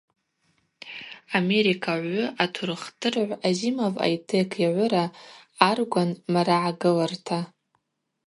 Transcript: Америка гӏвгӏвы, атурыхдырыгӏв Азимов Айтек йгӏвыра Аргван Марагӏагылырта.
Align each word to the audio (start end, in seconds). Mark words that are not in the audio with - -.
Америка 1.39 1.91
гӏвгӏвы, 2.01 2.23
атурыхдырыгӏв 2.43 3.39
Азимов 3.47 3.95
Айтек 4.05 4.51
йгӏвыра 4.65 5.05
Аргван 5.69 6.09
Марагӏагылырта. 6.33 7.39